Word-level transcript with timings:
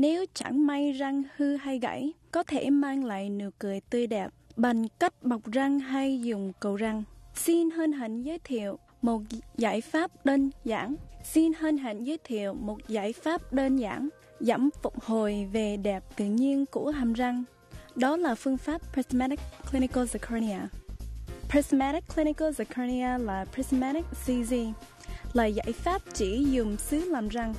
Nếu 0.00 0.24
chẳng 0.34 0.66
may 0.66 0.92
răng 0.92 1.22
hư 1.36 1.56
hay 1.56 1.78
gãy, 1.78 2.12
có 2.32 2.42
thể 2.42 2.70
mang 2.70 3.04
lại 3.04 3.30
nụ 3.30 3.48
cười 3.58 3.80
tươi 3.80 4.06
đẹp 4.06 4.30
bằng 4.56 4.88
cách 4.88 5.22
bọc 5.22 5.44
răng 5.52 5.78
hay 5.78 6.20
dùng 6.20 6.52
cầu 6.60 6.76
răng. 6.76 7.02
Xin 7.34 7.70
hân 7.70 7.92
hạnh 7.92 8.22
giới 8.22 8.38
thiệu 8.38 8.78
một 9.02 9.22
giải 9.56 9.80
pháp 9.80 10.10
đơn 10.24 10.50
giản. 10.64 10.94
Xin 11.24 11.52
hân 11.52 11.78
hạnh 11.78 12.04
giới 12.04 12.18
thiệu 12.24 12.54
một 12.54 12.88
giải 12.88 13.12
pháp 13.12 13.52
đơn 13.52 13.76
giản 13.76 14.08
giảm 14.40 14.70
phục 14.82 15.00
hồi 15.00 15.48
về 15.52 15.76
đẹp 15.76 16.04
tự 16.16 16.24
nhiên 16.24 16.66
của 16.66 16.90
hàm 16.90 17.12
răng. 17.12 17.44
Đó 17.96 18.16
là 18.16 18.34
phương 18.34 18.56
pháp 18.56 18.80
Prismatic 18.92 19.40
Clinical 19.70 20.04
Zirconia. 20.04 20.66
Prismatic 21.50 22.04
Clinical 22.14 22.48
Zirconia 22.48 23.24
là 23.24 23.44
Prismatic 23.54 24.04
CZ, 24.26 24.72
là 25.32 25.46
giải 25.46 25.72
pháp 25.72 26.02
chỉ 26.14 26.46
dùng 26.50 26.76
sứ 26.76 27.04
làm 27.04 27.28
răng. 27.28 27.54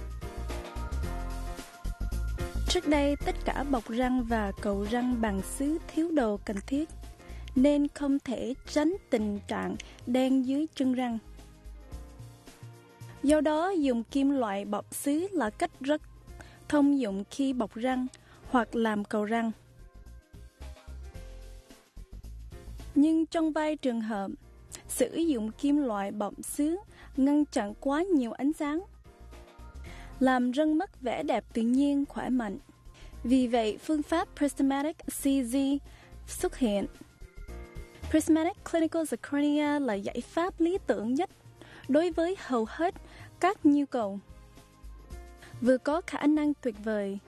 Trước 2.73 2.88
đây, 2.88 3.16
tất 3.25 3.35
cả 3.45 3.63
bọc 3.71 3.89
răng 3.89 4.23
và 4.23 4.52
cầu 4.61 4.85
răng 4.91 5.21
bằng 5.21 5.41
sứ 5.41 5.77
thiếu 5.88 6.12
đồ 6.12 6.39
cần 6.45 6.57
thiết, 6.67 6.89
nên 7.55 7.88
không 7.88 8.20
thể 8.20 8.53
tránh 8.67 8.95
tình 9.09 9.39
trạng 9.48 9.75
đen 10.07 10.45
dưới 10.45 10.66
chân 10.76 10.93
răng. 10.93 11.17
Do 13.23 13.41
đó, 13.41 13.70
dùng 13.70 14.03
kim 14.03 14.29
loại 14.29 14.65
bọc 14.65 14.95
sứ 14.95 15.27
là 15.31 15.49
cách 15.49 15.71
rất 15.79 16.02
thông 16.70 16.99
dụng 16.99 17.23
khi 17.31 17.53
bọc 17.53 17.76
răng 17.76 18.07
hoặc 18.49 18.76
làm 18.76 19.03
cầu 19.03 19.26
răng. 19.26 19.51
Nhưng 22.95 23.26
trong 23.26 23.51
vài 23.51 23.76
trường 23.76 24.01
hợp, 24.01 24.31
sử 24.88 25.15
dụng 25.15 25.51
kim 25.51 25.77
loại 25.77 26.12
bọc 26.12 26.34
sứ 26.43 26.77
ngăn 27.17 27.45
chặn 27.45 27.73
quá 27.79 28.04
nhiều 28.04 28.32
ánh 28.32 28.54
sáng, 28.54 28.84
làm 30.20 30.51
răng 30.51 30.77
mất 30.77 31.01
vẻ 31.01 31.23
đẹp 31.23 31.45
tự 31.54 31.62
nhiên 31.62 32.05
khỏe 32.05 32.29
mạnh. 32.29 32.57
Vì 33.23 33.47
vậy, 33.47 33.77
phương 33.83 34.03
pháp 34.03 34.27
Prismatic 34.37 34.97
CZ 35.07 35.77
xuất 36.27 36.57
hiện. 36.57 36.85
Prismatic 38.09 38.57
Clinical 38.71 39.01
Zirconia 39.01 39.79
là 39.79 39.93
giải 39.93 40.21
pháp 40.21 40.59
lý 40.59 40.77
tưởng 40.87 41.13
nhất 41.13 41.29
đối 41.87 42.11
với 42.11 42.35
hầu 42.39 42.65
hết 42.69 42.95
các 43.39 43.65
nhu 43.65 43.85
cầu. 43.85 44.19
Vừa 45.61 45.77
có 45.77 46.01
khả 46.07 46.27
năng 46.27 46.53
tuyệt 46.53 46.75
vời, 46.83 47.19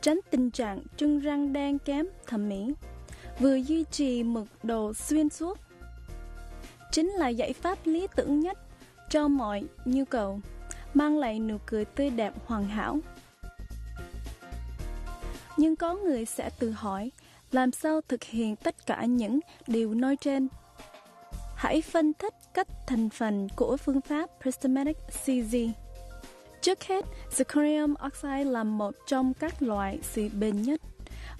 tránh 0.00 0.20
tình 0.30 0.50
trạng 0.50 0.82
chân 0.96 1.20
răng 1.20 1.52
đen 1.52 1.78
kém 1.78 2.06
thẩm 2.26 2.48
mỹ, 2.48 2.74
vừa 3.38 3.56
duy 3.56 3.84
trì 3.90 4.22
mực 4.22 4.46
độ 4.62 4.94
xuyên 4.94 5.28
suốt. 5.28 5.58
Chính 6.92 7.08
là 7.08 7.28
giải 7.28 7.52
pháp 7.52 7.78
lý 7.84 8.06
tưởng 8.16 8.40
nhất 8.40 8.58
cho 9.10 9.28
mọi 9.28 9.64
nhu 9.84 10.04
cầu, 10.04 10.40
mang 10.94 11.18
lại 11.18 11.38
nụ 11.38 11.56
cười 11.66 11.84
tươi 11.84 12.10
đẹp 12.10 12.32
hoàn 12.46 12.68
hảo. 12.68 12.98
Nhưng 15.58 15.76
có 15.76 15.94
người 15.94 16.24
sẽ 16.24 16.50
tự 16.58 16.70
hỏi, 16.70 17.10
làm 17.52 17.72
sao 17.72 18.00
thực 18.08 18.24
hiện 18.24 18.56
tất 18.56 18.86
cả 18.86 19.04
những 19.04 19.40
điều 19.66 19.94
nói 19.94 20.16
trên? 20.16 20.48
Hãy 21.56 21.82
phân 21.82 22.12
tích 22.12 22.34
các 22.54 22.68
thành 22.86 23.10
phần 23.10 23.48
của 23.56 23.76
phương 23.76 24.00
pháp 24.00 24.30
Prismatic 24.42 24.96
CZ. 25.24 25.70
Trước 26.60 26.82
hết, 26.82 27.04
zirconium 27.36 27.94
oxide 28.06 28.44
là 28.44 28.64
một 28.64 28.94
trong 29.06 29.34
các 29.34 29.62
loại 29.62 29.98
xì 30.02 30.28
bền 30.28 30.62
nhất 30.62 30.80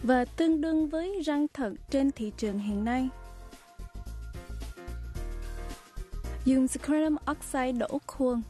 và 0.02 0.24
tương 0.24 0.60
đương 0.60 0.88
với 0.88 1.20
răng 1.24 1.46
thật 1.54 1.72
trên 1.90 2.10
thị 2.10 2.32
trường 2.36 2.58
hiện 2.58 2.84
nay. 2.84 3.08
Dùng 6.44 6.66
zirconium 6.66 7.16
oxide 7.30 7.72
đổ 7.72 7.98
khuôn 8.06 8.42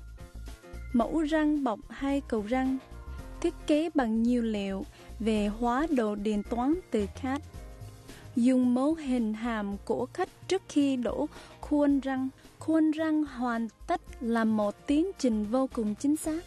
Mẫu 0.92 1.20
răng 1.20 1.64
bọc 1.64 1.80
hai 1.88 2.22
cầu 2.28 2.44
răng 2.48 2.78
thiết 3.40 3.54
kế 3.66 3.90
bằng 3.94 4.22
nhiều 4.22 4.42
liệu 4.42 4.84
về 5.20 5.46
hóa 5.46 5.86
đồ 5.90 6.14
điện 6.14 6.42
toán 6.50 6.74
từ 6.90 7.06
khách. 7.14 7.42
Dùng 8.36 8.74
mẫu 8.74 8.94
hình 8.94 9.34
hàm 9.34 9.76
của 9.84 10.06
khách 10.14 10.28
trước 10.48 10.62
khi 10.68 10.96
đổ 10.96 11.26
khuôn 11.60 12.00
răng. 12.00 12.28
Khuôn 12.58 12.90
răng 12.90 13.24
hoàn 13.24 13.68
tất 13.86 14.00
là 14.20 14.44
một 14.44 14.86
tiến 14.86 15.10
trình 15.18 15.44
vô 15.44 15.68
cùng 15.72 15.94
chính 15.94 16.16
xác. 16.16 16.44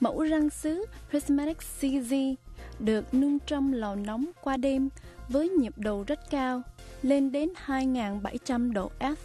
Mẫu 0.00 0.22
răng 0.22 0.50
sứ 0.50 0.84
Prismatic 1.10 1.56
CZ 1.80 2.34
được 2.78 3.14
nung 3.14 3.38
trong 3.38 3.72
lò 3.72 3.94
nóng 3.94 4.30
qua 4.40 4.56
đêm 4.56 4.88
với 5.28 5.48
nhiệt 5.48 5.72
độ 5.76 6.04
rất 6.06 6.30
cao, 6.30 6.62
lên 7.02 7.32
đến 7.32 7.48
2.700 7.66 8.72
độ 8.72 8.90
F. 8.98 9.16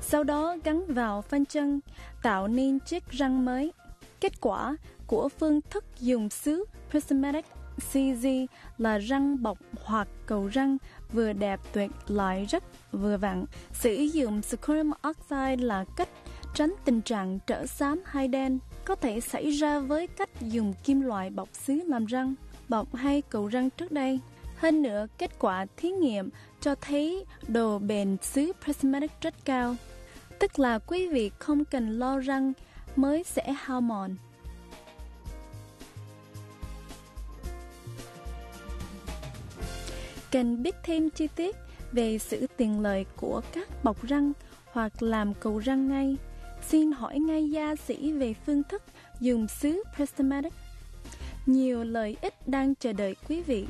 Sau 0.00 0.24
đó 0.24 0.56
gắn 0.64 0.84
vào 0.88 1.22
phân 1.22 1.44
chân, 1.44 1.80
tạo 2.22 2.48
nên 2.48 2.78
chiếc 2.78 3.10
răng 3.10 3.44
mới. 3.44 3.72
Kết 4.20 4.40
quả 4.40 4.76
của 5.06 5.28
phương 5.28 5.60
thức 5.70 5.84
dùng 6.00 6.30
sứ 6.30 6.64
Prismatic 6.90 7.44
CZ 7.92 8.46
là 8.78 8.98
răng 8.98 9.42
bọc 9.42 9.58
hoặc 9.84 10.08
cầu 10.26 10.46
răng 10.46 10.76
vừa 11.12 11.32
đẹp 11.32 11.60
tuyệt 11.72 11.90
lại 12.06 12.46
rất 12.48 12.64
vừa 12.92 13.16
vặn. 13.16 13.44
Sử 13.72 13.94
dụng 13.94 14.40
zirconium 14.40 14.92
oxide 15.10 15.56
là 15.56 15.84
cách 15.96 16.08
tránh 16.54 16.74
tình 16.84 17.00
trạng 17.00 17.38
trở 17.46 17.66
xám 17.66 18.02
hay 18.04 18.28
đen 18.28 18.58
có 18.84 18.94
thể 18.94 19.20
xảy 19.20 19.50
ra 19.50 19.78
với 19.78 20.06
cách 20.06 20.30
dùng 20.40 20.74
kim 20.84 21.00
loại 21.00 21.30
bọc 21.30 21.48
xứ 21.52 21.74
làm 21.86 22.06
răng, 22.06 22.34
bọc 22.68 22.94
hay 22.94 23.22
cầu 23.22 23.46
răng 23.46 23.70
trước 23.70 23.92
đây. 23.92 24.20
Hơn 24.56 24.82
nữa, 24.82 25.06
kết 25.18 25.30
quả 25.38 25.66
thí 25.76 25.90
nghiệm 25.90 26.30
cho 26.60 26.74
thấy 26.74 27.24
độ 27.48 27.78
bền 27.78 28.16
xứ 28.22 28.52
prismatic 28.64 29.10
rất 29.20 29.34
cao, 29.44 29.76
tức 30.38 30.58
là 30.58 30.78
quý 30.78 31.08
vị 31.08 31.30
không 31.38 31.64
cần 31.64 31.98
lo 31.98 32.18
răng 32.18 32.52
mới 32.96 33.24
sẽ 33.24 33.52
hao 33.52 33.80
mòn. 33.80 34.16
Cần 40.36 40.62
biết 40.62 40.74
thêm 40.82 41.10
chi 41.10 41.28
tiết 41.36 41.56
về 41.92 42.18
sự 42.18 42.46
tiện 42.56 42.80
lợi 42.80 43.06
của 43.16 43.40
các 43.52 43.84
bọc 43.84 44.02
răng 44.02 44.32
hoặc 44.72 45.02
làm 45.02 45.34
cầu 45.34 45.58
răng 45.58 45.88
ngay, 45.88 46.16
Xin 46.68 46.92
hỏi 46.92 47.18
ngay 47.18 47.50
gia 47.50 47.76
sĩ 47.76 48.12
về 48.12 48.34
phương 48.46 48.62
thức 48.68 48.82
dùng 49.20 49.48
sứ 49.48 49.82
Prismatic. 49.96 50.52
Nhiều 51.46 51.84
lợi 51.84 52.16
ích 52.20 52.48
đang 52.48 52.74
chờ 52.74 52.92
đợi 52.92 53.16
quý 53.28 53.42
vị. 53.42 53.66